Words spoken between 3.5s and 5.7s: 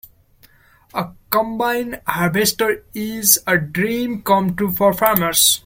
dream come true for farmers.